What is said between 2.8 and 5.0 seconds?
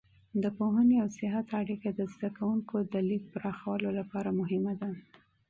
د لید پراخولو لپاره مهمه ده.